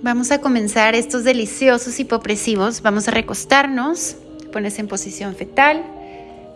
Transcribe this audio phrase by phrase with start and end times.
[0.00, 2.82] Vamos a comenzar estos deliciosos hipopresivos.
[2.82, 5.82] Vamos a recostarnos, te pones en posición fetal,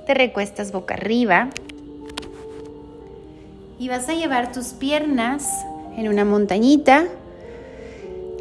[0.06, 1.50] te recuestas boca arriba
[3.80, 5.48] y vas a llevar tus piernas
[5.96, 7.06] en una montañita,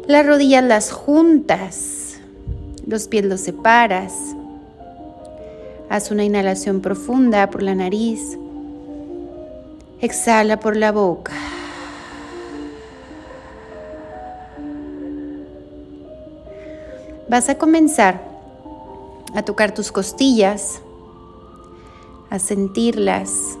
[0.06, 2.20] las rodillas las juntas,
[2.86, 4.14] los pies los separas.
[5.90, 8.38] Haz una inhalación profunda por la nariz.
[10.00, 11.32] Exhala por la boca.
[17.32, 18.20] Vas a comenzar
[19.34, 20.82] a tocar tus costillas,
[22.28, 23.56] a sentirlas.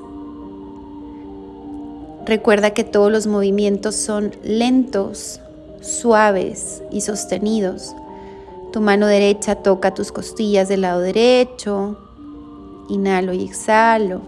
[2.26, 5.40] Recuerda que todos los movimientos son lentos,
[5.80, 7.96] suaves y sostenidos.
[8.74, 11.96] Tu mano derecha toca tus costillas del lado derecho.
[12.90, 14.20] Inhalo y exhalo.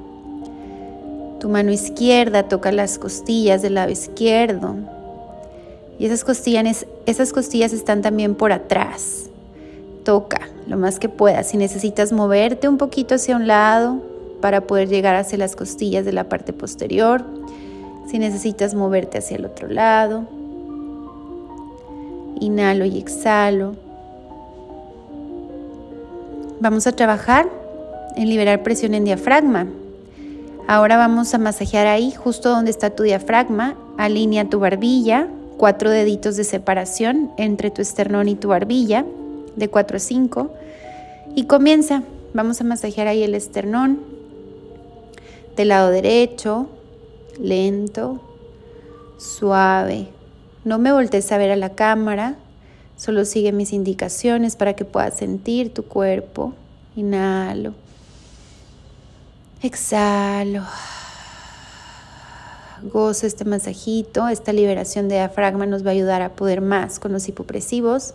[1.39, 4.77] Tu mano izquierda toca las costillas del lado izquierdo.
[5.98, 9.29] Y esas costillas, esas costillas están también por atrás
[10.05, 11.48] toca lo más que puedas.
[11.48, 14.01] Si necesitas moverte un poquito hacia un lado
[14.41, 17.25] para poder llegar hacia las costillas de la parte posterior,
[18.09, 20.25] si necesitas moverte hacia el otro lado,
[22.39, 23.75] inhalo y exhalo.
[26.61, 27.48] Vamos a trabajar
[28.17, 29.67] en liberar presión en diafragma.
[30.67, 33.75] Ahora vamos a masajear ahí, justo donde está tu diafragma.
[33.98, 35.28] Alinea tu barbilla,
[35.59, 39.05] cuatro deditos de separación entre tu esternón y tu barbilla
[39.56, 40.50] de 4 a 5
[41.34, 42.02] y comienza.
[42.33, 44.00] Vamos a masajear ahí el esternón
[45.56, 46.69] del lado derecho,
[47.41, 48.20] lento,
[49.19, 50.08] suave.
[50.64, 52.36] No me voltees a ver a la cámara,
[52.97, 56.55] solo sigue mis indicaciones para que puedas sentir tu cuerpo.
[56.97, 57.75] Inhalo.
[59.62, 60.62] Exhalo.
[62.82, 67.12] Gozo este masajito, esta liberación de diafragma nos va a ayudar a poder más con
[67.12, 68.14] los hipopresivos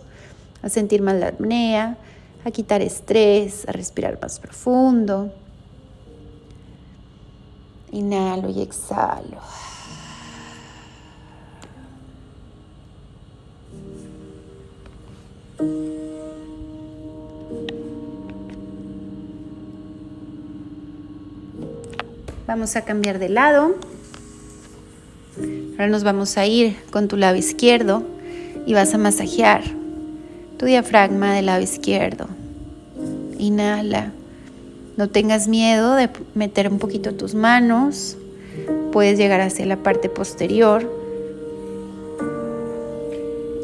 [0.62, 1.96] a sentir más la apnea,
[2.44, 5.32] a quitar estrés, a respirar más profundo.
[7.92, 9.38] Inhalo y exhalo.
[22.46, 23.76] Vamos a cambiar de lado.
[25.72, 28.02] Ahora nos vamos a ir con tu lado izquierdo
[28.66, 29.79] y vas a masajear
[30.60, 32.28] tu diafragma del lado izquierdo.
[33.38, 34.12] Inhala.
[34.98, 38.18] No tengas miedo de meter un poquito tus manos.
[38.92, 40.86] Puedes llegar hacia la parte posterior.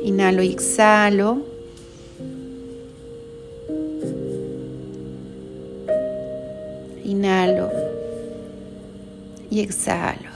[0.04, 1.42] Inhalo y exhalo.
[7.04, 7.70] Inhalo
[9.50, 10.30] y exhalo.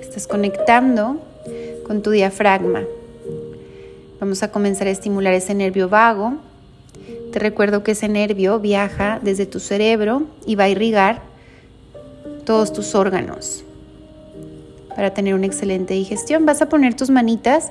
[0.00, 1.20] Estás conectando
[1.86, 2.82] con tu diafragma.
[4.20, 6.34] Vamos a comenzar a estimular ese nervio vago.
[7.32, 11.22] Te recuerdo que ese nervio viaja desde tu cerebro y va a irrigar
[12.44, 13.64] todos tus órganos.
[14.94, 17.70] Para tener una excelente digestión vas a poner tus manitas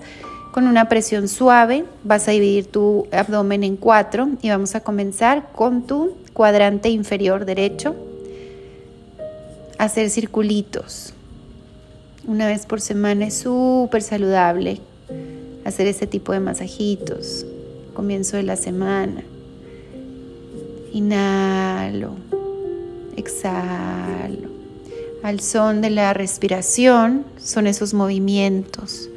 [0.52, 5.52] con una presión suave, vas a dividir tu abdomen en cuatro y vamos a comenzar
[5.52, 7.96] con tu cuadrante inferior derecho.
[9.78, 11.14] Hacer circulitos.
[12.26, 14.82] Una vez por semana es súper saludable
[15.70, 17.46] hacer este tipo de masajitos.
[17.94, 19.24] Comienzo de la semana.
[20.94, 22.16] Inhalo,
[23.16, 24.50] exhalo.
[25.22, 29.10] Al son de la respiración son esos movimientos.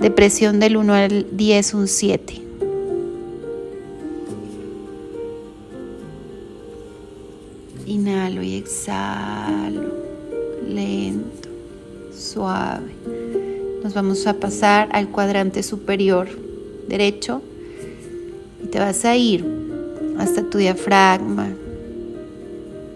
[0.00, 2.42] De presión del 1 al 10, un 7.
[7.86, 9.92] Inhalo y exhalo,
[10.66, 11.48] lento,
[12.12, 13.43] suave.
[13.84, 16.26] Nos vamos a pasar al cuadrante superior
[16.88, 17.42] derecho
[18.64, 19.44] y te vas a ir
[20.16, 21.50] hasta tu diafragma.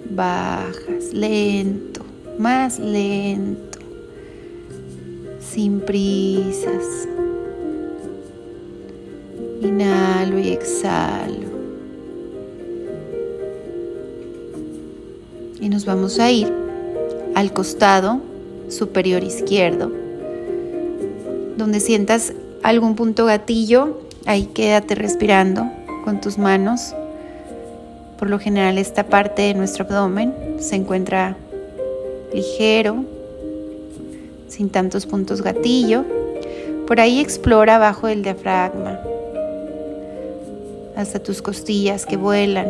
[0.08, 2.00] Bajas lento,
[2.38, 3.78] más lento,
[5.40, 7.06] sin prisas.
[9.60, 11.48] Inhalo y exhalo.
[15.60, 16.50] Y nos vamos a ir
[17.34, 18.22] al costado
[18.70, 19.97] superior izquierdo
[21.58, 22.32] donde sientas
[22.62, 25.68] algún punto gatillo, ahí quédate respirando
[26.04, 26.94] con tus manos.
[28.18, 31.36] Por lo general esta parte de nuestro abdomen se encuentra
[32.32, 33.04] ligero,
[34.48, 36.04] sin tantos puntos gatillo.
[36.86, 39.00] Por ahí explora abajo del diafragma,
[40.96, 42.68] hasta tus costillas que vuelan.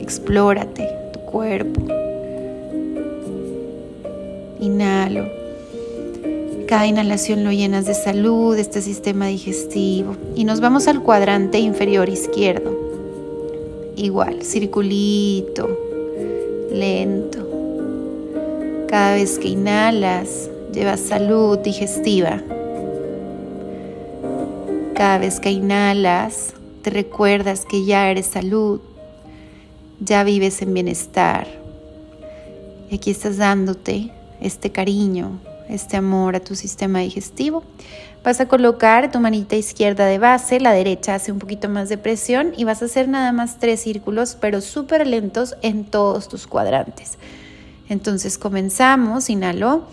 [0.00, 1.80] Explórate tu cuerpo.
[4.58, 5.43] Inhalo
[6.66, 10.16] Cada inhalación lo llenas de salud, este sistema digestivo.
[10.34, 12.72] Y nos vamos al cuadrante inferior izquierdo.
[13.96, 15.68] Igual, circulito,
[16.72, 17.46] lento.
[18.88, 22.42] Cada vez que inhalas, llevas salud digestiva.
[24.94, 28.80] Cada vez que inhalas, te recuerdas que ya eres salud,
[30.00, 31.46] ya vives en bienestar.
[32.90, 37.64] Y aquí estás dándote este cariño, este amor a tu sistema digestivo.
[38.22, 41.98] Vas a colocar tu manita izquierda de base, la derecha hace un poquito más de
[41.98, 46.46] presión y vas a hacer nada más tres círculos, pero súper lentos en todos tus
[46.46, 47.18] cuadrantes.
[47.88, 49.84] Entonces comenzamos, inhalo,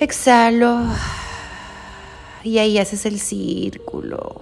[0.00, 0.84] exhalo
[2.42, 4.40] y ahí haces el círculo.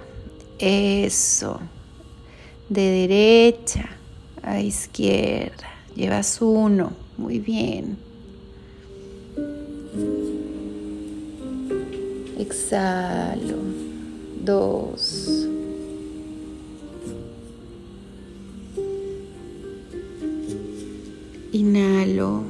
[0.61, 1.61] Eso,
[2.69, 3.88] de derecha
[4.43, 8.03] a izquierda, llevas uno, muy bien.
[12.38, 13.58] Exhalo.
[14.44, 15.49] Dos.
[21.52, 22.44] Inhalo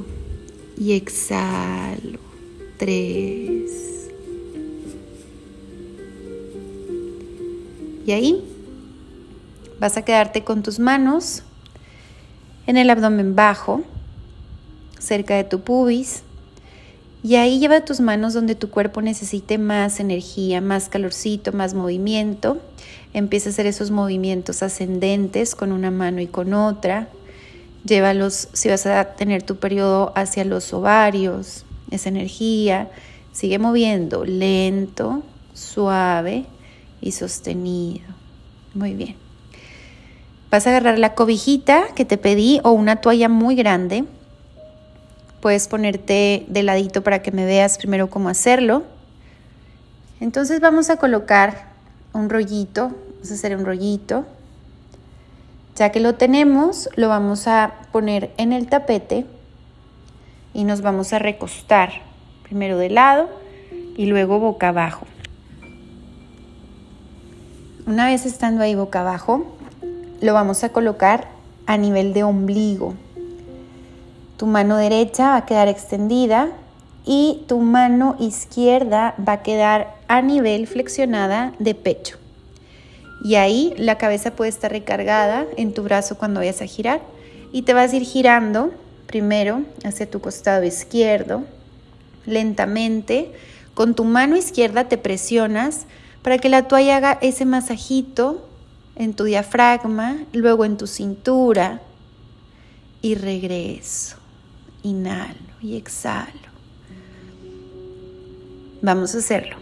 [0.79, 2.19] y exhalo.
[2.79, 4.11] Tres.
[8.07, 8.45] Y ahí
[9.79, 11.43] vas a quedarte con tus manos
[12.67, 13.83] en el abdomen bajo,
[14.99, 16.23] cerca de tu pubis
[17.25, 22.59] y ahí lleva tus manos donde tu cuerpo necesite más energía, más calorcito, más movimiento.
[23.15, 27.09] Empieza a hacer esos movimientos ascendentes con una mano y con otra.
[27.87, 32.91] Llévalos, si vas a tener tu periodo, hacia los ovarios, esa energía.
[33.33, 35.23] Sigue moviendo lento,
[35.55, 36.45] suave
[37.01, 38.05] y sostenido.
[38.75, 39.17] Muy bien.
[40.51, 44.05] Vas a agarrar la cobijita que te pedí o una toalla muy grande
[45.45, 48.83] Puedes ponerte de ladito para que me veas primero cómo hacerlo.
[50.19, 51.67] Entonces vamos a colocar
[52.15, 54.25] un rollito, vamos a hacer un rollito.
[55.77, 59.27] Ya que lo tenemos, lo vamos a poner en el tapete
[60.55, 61.91] y nos vamos a recostar,
[62.45, 63.29] primero de lado
[63.99, 65.05] y luego boca abajo.
[67.85, 69.59] Una vez estando ahí boca abajo,
[70.23, 71.29] lo vamos a colocar
[71.67, 72.95] a nivel de ombligo.
[74.45, 76.51] Tu mano derecha va a quedar extendida
[77.07, 82.19] y tu mano izquierda va a quedar a nivel flexionada de pecho.
[83.25, 87.01] Y ahí la cabeza puede estar recargada en tu brazo cuando vayas a girar
[87.53, 88.71] y te vas a ir girando
[89.07, 91.45] primero hacia tu costado izquierdo,
[92.27, 93.33] lentamente.
[93.73, 95.87] Con tu mano izquierda te presionas
[96.21, 98.47] para que la toalla haga ese masajito
[98.95, 101.81] en tu diafragma, luego en tu cintura
[103.01, 104.19] y regreso.
[104.85, 106.29] Inhalo y exhalo.
[108.83, 109.57] Vamos a hacerlo.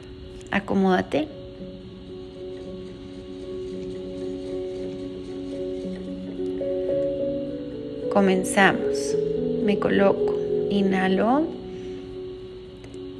[0.50, 1.28] Acomódate.
[8.12, 9.16] Comenzamos.
[9.62, 10.34] Me coloco.
[10.70, 11.46] Inhalo.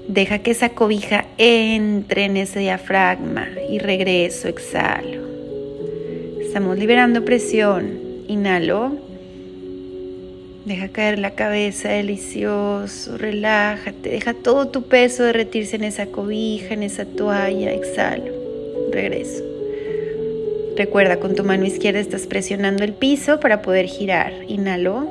[0.08, 5.22] Deja que esa cobija entre en ese diafragma y regreso, exhalo.
[6.40, 7.93] Estamos liberando presión.
[8.26, 9.12] Inhalo.
[10.64, 16.85] Deja caer la cabeza, delicioso, relájate, deja todo tu peso derretirse en esa cobija, en
[16.85, 18.33] esa toalla, exhalo,
[18.92, 19.42] regreso.
[20.76, 24.33] Recuerda, con tu mano izquierda estás presionando el piso para poder girar.
[24.47, 25.09] Inhalo.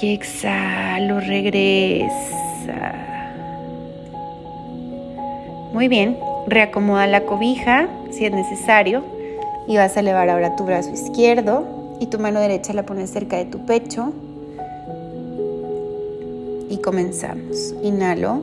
[0.00, 2.94] Y exhalo, regresa.
[5.72, 9.04] Muy bien, reacomoda la cobija si es necesario
[9.66, 13.36] y vas a elevar ahora tu brazo izquierdo y tu mano derecha la pones cerca
[13.36, 14.12] de tu pecho.
[16.70, 17.74] Y comenzamos.
[17.82, 18.40] Inhalo.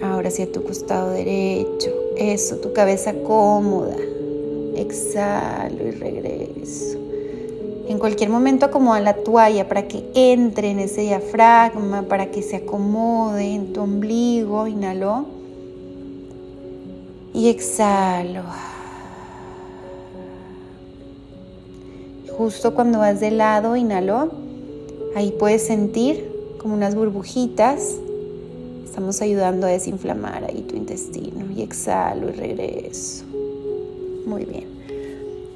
[0.00, 1.90] Ahora hacia tu costado derecho.
[2.16, 3.96] Eso, tu cabeza cómoda.
[4.76, 6.98] Exhalo y regreso.
[7.88, 12.56] En cualquier momento acomoda la toalla para que entre en ese diafragma, para que se
[12.56, 14.68] acomode en tu ombligo.
[14.68, 15.26] Inhalo.
[17.34, 18.44] Y exhalo.
[22.36, 24.30] Justo cuando vas de lado, inhalo,
[25.14, 27.96] ahí puedes sentir como unas burbujitas.
[28.84, 31.50] Estamos ayudando a desinflamar ahí tu intestino.
[31.54, 33.24] Y exhalo y regreso.
[34.26, 34.66] Muy bien.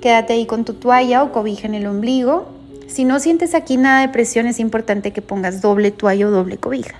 [0.00, 2.46] Quédate ahí con tu toalla o cobija en el ombligo.
[2.86, 6.58] Si no sientes aquí nada de presión, es importante que pongas doble toalla o doble
[6.58, 6.96] cobija.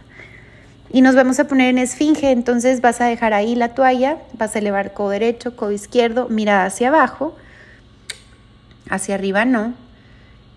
[0.90, 4.54] Y nos vamos a poner en esfinge, entonces vas a dejar ahí la toalla, vas
[4.54, 7.35] a elevar codo derecho, codo izquierdo, mirada hacia abajo
[8.88, 9.74] hacia arriba no.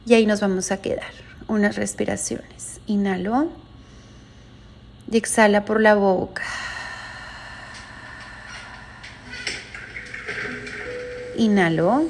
[0.05, 1.11] Y ahí nos vamos a quedar.
[1.47, 2.79] Unas respiraciones.
[2.87, 3.49] Inhalo.
[5.11, 6.43] Y exhala por la boca.
[11.37, 12.05] Inhalo.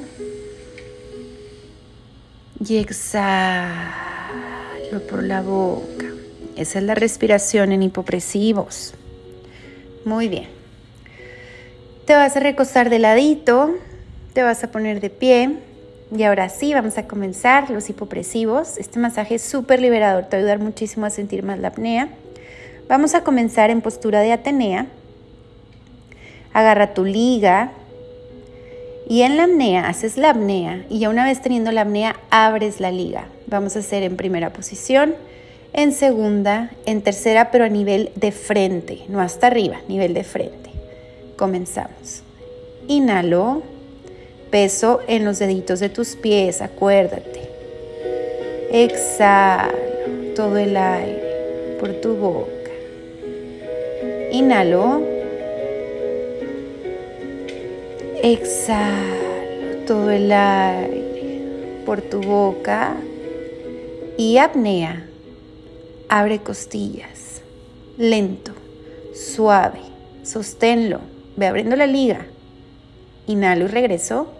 [2.63, 3.71] Y exhalo
[5.09, 6.05] por la boca.
[6.55, 8.95] Esa es la respiración en hipopresivos.
[10.05, 10.49] Muy bien.
[12.05, 13.75] Te vas a recostar de ladito,
[14.33, 15.66] te vas a poner de pie
[16.15, 18.77] y ahora sí vamos a comenzar los hipopresivos.
[18.77, 22.09] Este masaje es súper liberador, te va a ayudar muchísimo a sentir más la apnea.
[22.87, 24.87] Vamos a comenzar en postura de Atenea.
[26.53, 27.71] Agarra tu liga
[29.09, 32.79] y en la apnea haces la apnea y ya una vez teniendo la apnea abres
[32.79, 33.27] la liga.
[33.47, 35.15] Vamos a hacer en primera posición,
[35.73, 40.71] en segunda, en tercera, pero a nivel de frente, no hasta arriba, nivel de frente.
[41.35, 42.23] Comenzamos.
[42.87, 43.61] Inhalo,
[44.51, 47.49] peso en los deditos de tus pies, acuérdate.
[48.71, 49.73] Exhalo
[50.35, 52.71] todo el aire por tu boca.
[54.31, 55.01] Inhalo.
[58.21, 61.41] Exhalo todo el aire
[61.85, 62.97] por tu boca.
[64.17, 65.07] Y apnea.
[66.09, 67.41] Abre costillas.
[67.97, 68.51] Lento,
[69.13, 69.79] suave.
[70.23, 70.99] Sosténlo.
[71.35, 72.25] Ve abriendo la liga.
[73.27, 74.36] Inhalo y regreso.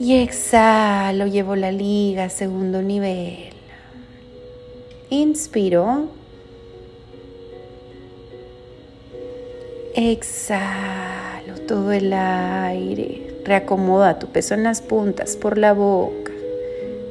[0.00, 3.50] Y exhalo, llevo la liga a segundo nivel.
[5.10, 6.06] Inspiro.
[9.96, 13.40] Exhalo todo el aire.
[13.44, 16.30] Reacomoda tu peso en las puntas por la boca.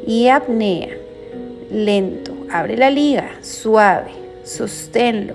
[0.06, 0.96] Y apnea.
[1.70, 2.38] Lento.
[2.50, 3.32] Abre la liga.
[3.42, 4.12] Suave.
[4.46, 5.34] Sosténlo.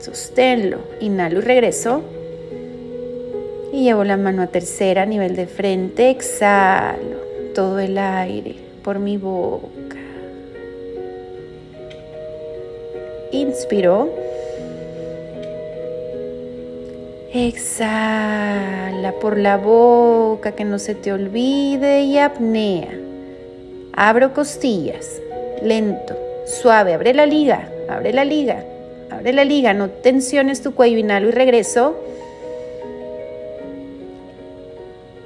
[0.00, 0.78] Sosténlo.
[0.98, 2.02] Inhalo y regreso.
[3.72, 6.10] Y llevo la mano a tercera, nivel de frente.
[6.10, 7.16] Exhalo
[7.54, 9.96] todo el aire por mi boca.
[13.32, 14.10] Inspiro.
[17.32, 22.90] Exhala por la boca, que no se te olvide y apnea.
[23.94, 25.22] Abro costillas,
[25.62, 26.14] lento,
[26.44, 28.64] suave, abre la liga, abre la liga,
[29.10, 31.96] abre la liga, no tensiones tu cuello, inhalo y regreso.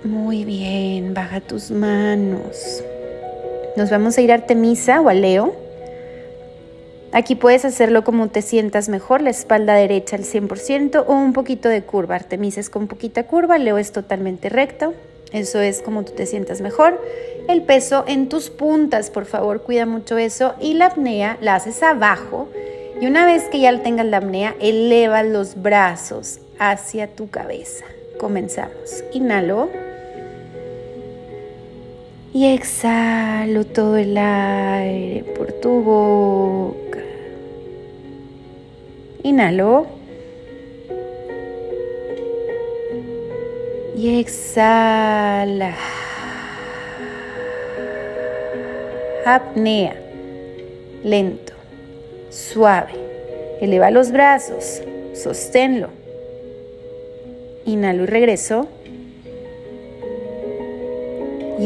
[0.07, 2.85] Muy bien, baja tus manos.
[3.77, 5.53] Nos vamos a ir a Artemisa o a Leo.
[7.11, 11.69] Aquí puedes hacerlo como te sientas mejor, la espalda derecha al 100% o un poquito
[11.69, 12.15] de curva.
[12.15, 14.95] Artemisa es con poquita curva, Leo es totalmente recto.
[15.33, 17.03] Eso es como tú te sientas mejor.
[17.49, 20.55] El peso en tus puntas, por favor, cuida mucho eso.
[20.61, 22.49] Y la apnea la haces abajo.
[23.01, 27.85] Y una vez que ya tengas la apnea, eleva los brazos hacia tu cabeza.
[28.19, 29.03] Comenzamos.
[29.13, 29.86] Inhalo.
[32.37, 36.99] Y exhalo todo el aire por tu boca.
[39.23, 39.87] Inhalo.
[43.97, 45.75] Y exhala.
[49.25, 49.97] Apnea.
[51.05, 51.55] Lento.
[52.29, 52.93] Suave.
[53.63, 54.83] Eleva los brazos.
[55.15, 55.89] Sosténlo.
[57.65, 58.69] Inhalo y regreso.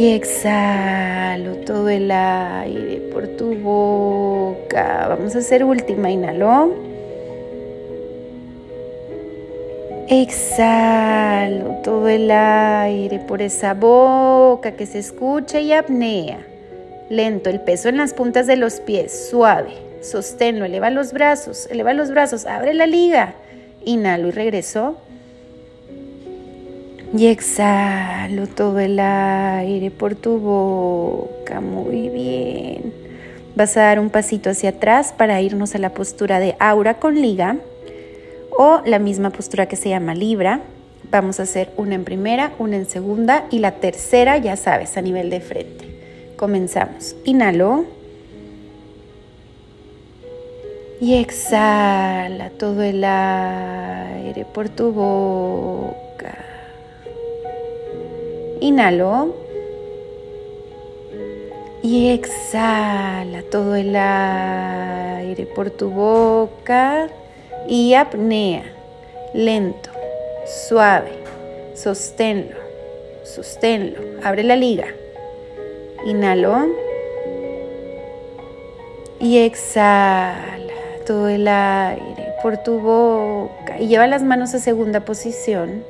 [0.00, 5.04] Y exhalo todo el aire por tu boca.
[5.06, 6.10] Vamos a hacer última.
[6.10, 6.72] Inhalo.
[10.08, 16.46] Exhalo todo el aire por esa boca que se escucha y apnea.
[17.10, 19.74] Lento, el peso en las puntas de los pies, suave.
[20.00, 23.34] Sosténlo, eleva los brazos, eleva los brazos, abre la liga.
[23.84, 24.96] Inhalo y regreso.
[27.12, 31.60] Y exhalo todo el aire por tu boca.
[31.60, 32.92] Muy bien.
[33.56, 37.20] Vas a dar un pasito hacia atrás para irnos a la postura de aura con
[37.20, 37.56] liga
[38.56, 40.60] o la misma postura que se llama libra.
[41.10, 45.02] Vamos a hacer una en primera, una en segunda y la tercera, ya sabes, a
[45.02, 45.86] nivel de frente.
[46.36, 47.16] Comenzamos.
[47.24, 47.86] Inhalo.
[51.00, 56.09] Y exhala todo el aire por tu boca.
[58.60, 59.34] Inhalo.
[61.82, 67.08] Y exhala todo el aire por tu boca
[67.66, 68.64] y apnea,
[69.32, 69.88] lento,
[70.68, 71.12] suave,
[71.74, 72.56] sosténlo,
[73.24, 74.88] sosténlo, abre la liga,
[76.04, 76.66] inhalo.
[79.18, 80.74] Y exhala
[81.06, 85.82] todo el aire por tu boca y lleva las manos a segunda posición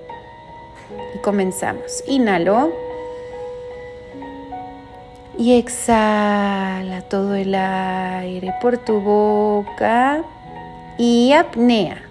[1.22, 2.02] comenzamos.
[2.06, 2.72] Inhalo
[5.38, 10.22] Y exhala todo el aire por tu boca.
[10.98, 12.02] Y apnea.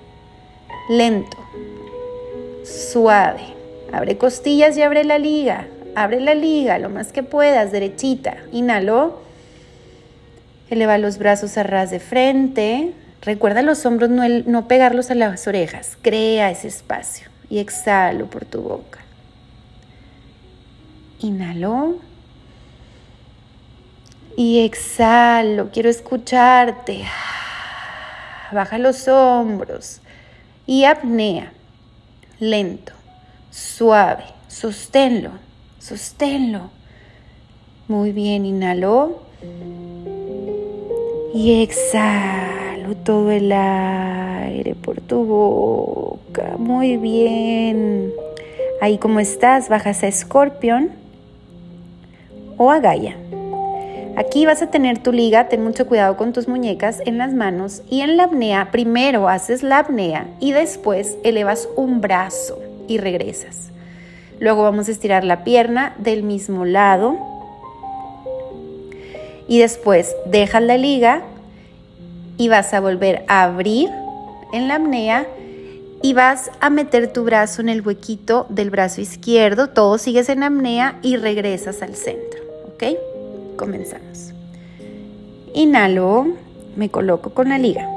[0.89, 1.37] Lento.
[2.63, 3.53] Suave.
[3.91, 5.67] Abre costillas y abre la liga.
[5.95, 8.37] Abre la liga lo más que puedas, derechita.
[8.51, 9.19] Inhalo.
[10.69, 12.93] Eleva los brazos a ras de frente.
[13.21, 15.97] Recuerda los hombros, no, no pegarlos a las orejas.
[16.01, 17.27] Crea ese espacio.
[17.49, 18.99] Y exhalo por tu boca.
[21.19, 21.97] Inhalo.
[24.37, 27.03] Y exhalo, quiero escucharte.
[28.51, 30.01] Baja los hombros.
[30.65, 31.51] Y apnea.
[32.39, 32.93] Lento,
[33.51, 34.23] suave.
[34.47, 35.31] Sosténlo,
[35.79, 36.69] sosténlo.
[37.87, 39.23] Muy bien, inhalo.
[41.33, 44.28] Y exhalo todo el aire
[44.81, 46.55] por tu boca.
[46.57, 48.11] Muy bien.
[48.81, 50.89] Ahí como estás, bajas a escorpión
[52.57, 53.15] o a Gaia.
[54.15, 57.83] Aquí vas a tener tu liga, ten mucho cuidado con tus muñecas en las manos
[57.89, 63.69] y en la apnea primero haces la apnea y después elevas un brazo y regresas.
[64.39, 67.17] Luego vamos a estirar la pierna del mismo lado
[69.47, 71.21] y después dejas la liga
[72.37, 73.89] y vas a volver a abrir
[74.53, 75.27] en la apnea
[76.01, 80.43] y vas a meter tu brazo en el huequito del brazo izquierdo, todo sigues en
[80.43, 82.39] apnea y regresas al centro,
[82.73, 82.83] ¿ok?
[83.57, 84.31] Comenzamos.
[85.53, 86.27] Inhalo,
[86.75, 87.89] me coloco con la liga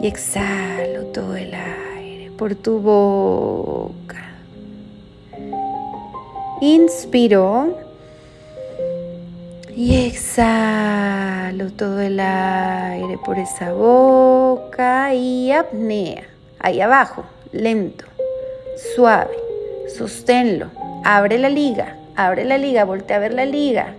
[0.00, 4.30] y exhalo todo el aire por tu boca.
[6.60, 7.89] Inspiro
[9.76, 16.24] y exhalo todo el aire por esa boca y apnea.
[16.58, 18.04] Ahí abajo, lento,
[18.94, 19.36] suave,
[19.96, 20.70] sosténlo.
[21.04, 23.94] Abre la liga, abre la liga, voltea a ver la liga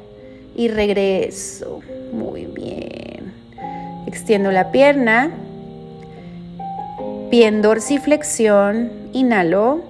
[0.55, 1.81] y regreso.
[2.11, 3.33] Muy bien.
[4.05, 5.31] Extiendo la pierna.
[7.29, 8.91] Pie en dorsiflexión.
[9.13, 9.81] Inhalo.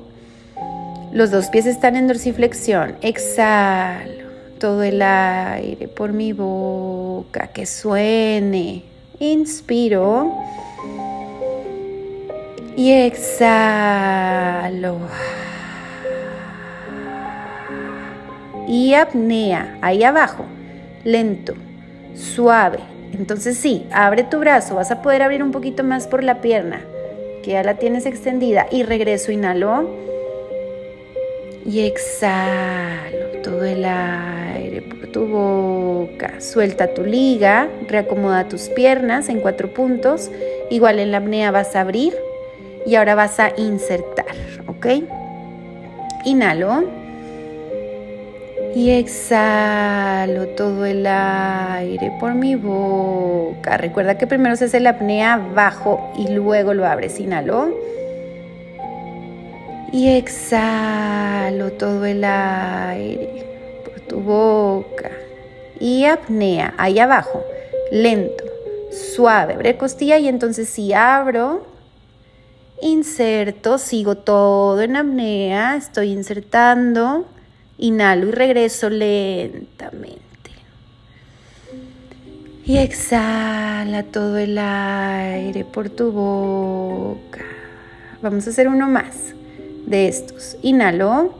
[1.11, 2.95] Los dos pies están en dorsiflexión.
[3.01, 4.20] Exhalo.
[4.61, 7.47] Todo el aire por mi boca.
[7.47, 8.83] Que suene.
[9.17, 10.31] Inspiro.
[12.77, 14.99] Y exhalo.
[18.67, 20.45] Y apnea, ahí abajo,
[21.03, 21.55] lento,
[22.13, 22.79] suave.
[23.11, 26.79] Entonces sí, abre tu brazo, vas a poder abrir un poquito más por la pierna,
[27.43, 28.67] que ya la tienes extendida.
[28.71, 29.89] Y regreso, inhalo.
[31.65, 36.41] Y exhalo todo el aire por tu boca.
[36.41, 40.31] Suelta tu liga, reacomoda tus piernas en cuatro puntos.
[40.69, 42.13] Igual en la apnea vas a abrir
[42.85, 44.25] y ahora vas a insertar,
[44.67, 44.87] ¿ok?
[46.25, 46.83] Inhalo.
[48.73, 53.75] Y exhalo todo el aire por mi boca.
[53.77, 57.19] Recuerda que primero se hace la apnea bajo y luego lo abres.
[57.19, 57.75] Inhalo.
[59.91, 65.11] Y exhalo todo el aire por tu boca.
[65.79, 67.43] Y apnea, ahí abajo,
[67.91, 68.43] lento,
[68.91, 69.55] suave.
[69.55, 71.65] Abre costilla y entonces si abro,
[72.81, 77.25] inserto, sigo todo en apnea, estoy insertando
[77.81, 80.21] Inhalo y regreso lentamente.
[82.63, 87.43] Y exhala todo el aire por tu boca.
[88.21, 89.33] Vamos a hacer uno más
[89.91, 90.57] de estos.
[90.63, 91.33] Inhalo.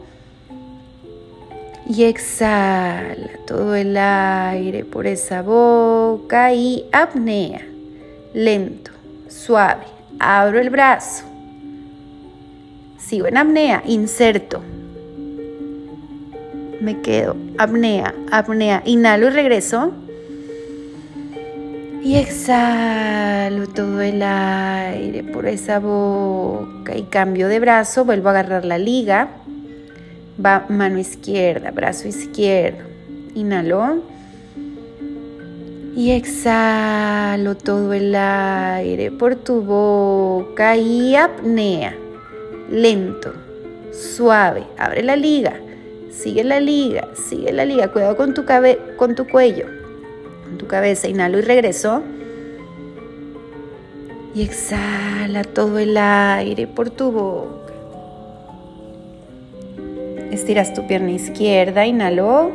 [1.87, 7.65] Y exhala todo el aire por esa boca y apnea.
[8.33, 8.91] Lento,
[9.27, 9.85] suave.
[10.19, 11.25] Abro el brazo.
[12.99, 13.81] Sigo en apnea.
[13.87, 14.61] Inserto
[16.81, 19.91] me quedo, apnea, apnea, inhalo y regreso.
[22.03, 28.65] Y exhalo todo el aire por esa boca y cambio de brazo, vuelvo a agarrar
[28.65, 29.29] la liga.
[30.43, 32.85] Va mano izquierda, brazo izquierdo.
[33.35, 34.01] Inhalo.
[35.95, 41.95] Y exhalo todo el aire por tu boca y apnea.
[42.71, 43.33] Lento,
[43.91, 44.63] suave.
[44.77, 45.53] Abre la liga.
[46.09, 47.91] Sigue la liga, sigue la liga.
[47.91, 48.43] Cuidado con tu,
[48.97, 49.65] con tu cuello,
[50.57, 51.07] tu cabeza.
[51.07, 52.03] Inhalo y regreso.
[54.33, 57.73] Y exhala todo el aire por tu boca.
[60.31, 62.51] Estiras tu pierna izquierda, inhalo.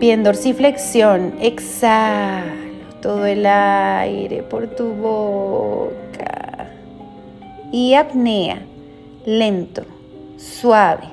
[0.00, 2.62] Pie en dorsiflexión, exhalo
[3.02, 6.70] todo el aire por tu boca.
[7.70, 8.62] Y apnea,
[9.26, 9.82] lento,
[10.38, 11.08] suave.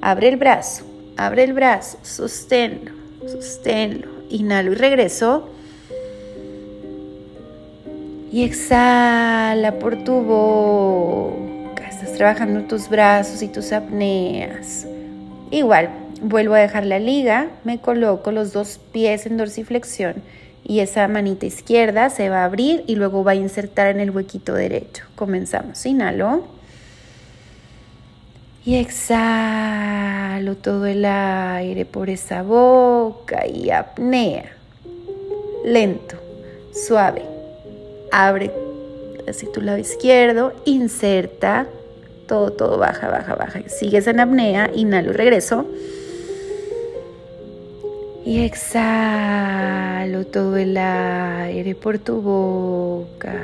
[0.00, 0.84] Abre el brazo,
[1.16, 2.90] abre el brazo, sosténlo.
[3.26, 4.08] Sosténlo.
[4.30, 5.48] Inhalo y regreso.
[8.32, 11.88] Y exhala por tu boca.
[11.88, 14.86] Estás trabajando tus brazos y tus apneas.
[15.50, 20.16] Igual, vuelvo a dejar la liga, me coloco los dos pies en dorsiflexión
[20.64, 24.10] y esa manita izquierda se va a abrir y luego va a insertar en el
[24.10, 25.04] huequito derecho.
[25.14, 25.84] Comenzamos.
[25.84, 26.53] Inhalo.
[28.66, 34.52] Y exhalo todo el aire por esa boca y apnea.
[35.66, 36.16] Lento,
[36.72, 37.22] suave.
[38.10, 38.50] Abre
[39.28, 41.66] así tu lado izquierdo, inserta.
[42.26, 43.60] Todo, todo baja, baja, baja.
[43.68, 45.66] Sigues en apnea, inhalo y regreso.
[48.24, 53.34] Y exhalo todo el aire por tu boca.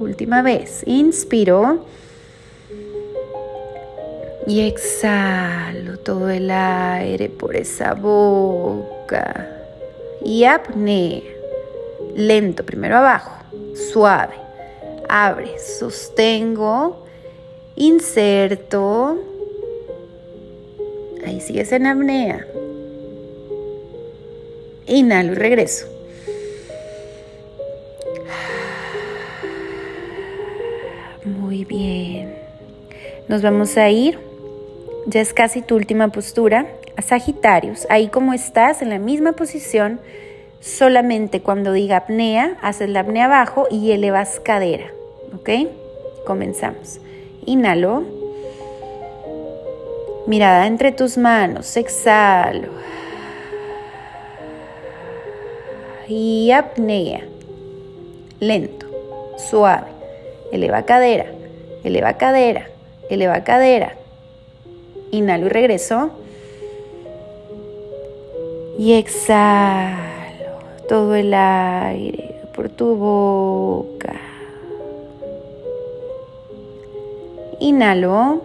[0.00, 0.82] Última vez.
[0.86, 1.84] Inspiro.
[4.46, 9.48] Y exhalo todo el aire por esa boca.
[10.24, 11.22] Y apnea.
[12.14, 13.32] Lento, primero abajo,
[13.92, 14.34] suave.
[15.08, 17.04] Abre, sostengo,
[17.74, 19.18] inserto.
[21.26, 22.46] Ahí sigues en apnea.
[24.86, 25.86] Inhalo y regreso.
[31.24, 32.36] Muy bien.
[33.26, 34.25] Nos vamos a ir
[35.06, 36.66] ya es casi tu última postura,
[36.96, 37.86] a Sagitarios.
[37.90, 40.00] Ahí como estás, en la misma posición,
[40.60, 44.86] solamente cuando diga apnea, haces la apnea abajo y elevas cadera.
[45.34, 45.50] ¿Ok?
[46.26, 47.00] Comenzamos.
[47.44, 48.04] Inhalo.
[50.26, 51.76] Mirada entre tus manos.
[51.76, 52.68] Exhalo.
[56.08, 57.24] Y apnea.
[58.40, 58.86] Lento,
[59.36, 59.96] suave.
[60.52, 61.26] Eleva cadera,
[61.82, 62.68] eleva cadera,
[63.10, 63.94] eleva cadera.
[65.10, 66.10] Inhalo y regreso.
[68.78, 74.14] Y exhalo todo el aire por tu boca.
[77.60, 78.42] Inhalo.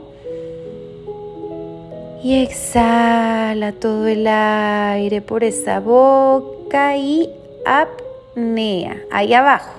[2.23, 7.29] Y exhala todo el aire por esa boca y
[7.65, 9.01] apnea.
[9.11, 9.71] Ahí abajo,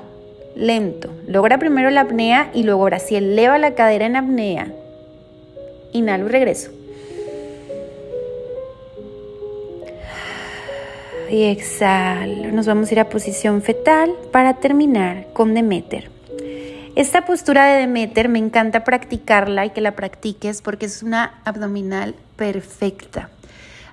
[0.56, 1.08] lento.
[1.26, 4.72] Logra primero la apnea y luego ahora sí eleva la cadera en apnea.
[5.92, 6.70] Inhalo y regreso.
[11.30, 12.52] Y exhalo.
[12.52, 16.10] Nos vamos a ir a posición fetal para terminar con Demeter.
[16.94, 22.14] Esta postura de Demeter me encanta practicarla y que la practiques porque es una abdominal
[22.36, 23.30] perfecta.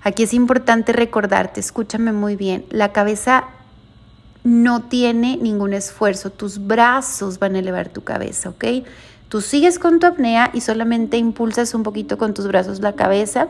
[0.03, 3.45] Aquí es importante recordarte, escúchame muy bien, la cabeza
[4.43, 8.65] no tiene ningún esfuerzo, tus brazos van a elevar tu cabeza, ¿ok?
[9.29, 13.47] Tú sigues con tu apnea y solamente impulsas un poquito con tus brazos la cabeza.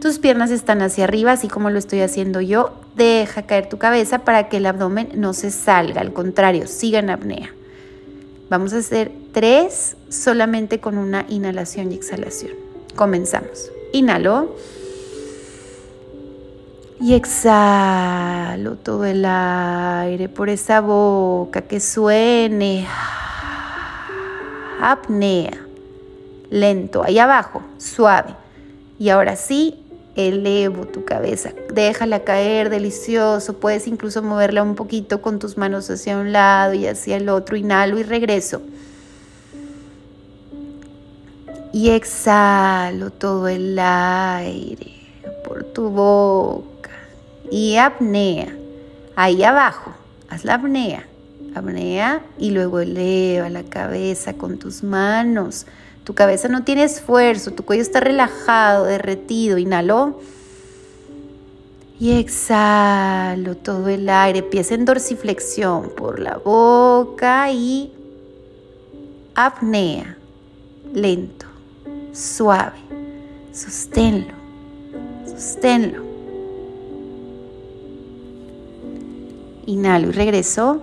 [0.00, 2.72] Tus piernas están hacia arriba, así como lo estoy haciendo yo.
[2.96, 7.10] Deja caer tu cabeza para que el abdomen no se salga, al contrario, siga en
[7.10, 7.54] apnea.
[8.48, 12.54] Vamos a hacer tres solamente con una inhalación y exhalación.
[12.96, 13.70] Comenzamos.
[13.92, 14.56] Inhalo.
[17.00, 22.86] Y exhalo todo el aire por esa boca que suene
[24.80, 25.66] apnea.
[26.50, 28.34] Lento, ahí abajo, suave.
[28.98, 29.78] Y ahora sí,
[30.16, 31.52] elevo tu cabeza.
[31.72, 33.54] Déjala caer, delicioso.
[33.54, 37.56] Puedes incluso moverla un poquito con tus manos hacia un lado y hacia el otro.
[37.56, 38.62] Inhalo y regreso.
[41.72, 44.92] Y exhalo todo el aire
[45.46, 46.90] por tu boca.
[47.50, 48.56] Y apnea.
[49.14, 49.92] Ahí abajo,
[50.28, 51.06] haz la apnea
[51.54, 55.66] apnea y luego eleva la cabeza con tus manos.
[56.04, 59.58] Tu cabeza no tiene esfuerzo, tu cuello está relajado, derretido.
[59.58, 60.20] Inhalo.
[61.98, 64.38] Y exhalo todo el aire.
[64.38, 67.92] Empieza en dorsiflexión por la boca y
[69.34, 70.16] apnea.
[70.94, 71.46] Lento,
[72.12, 72.78] suave.
[73.52, 74.32] Sosténlo,
[75.26, 76.02] sosténlo.
[79.66, 80.80] Inhalo y regreso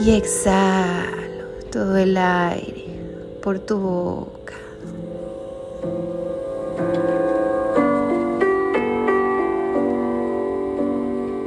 [0.00, 2.84] y exhalo todo el aire
[3.42, 4.54] por tu boca.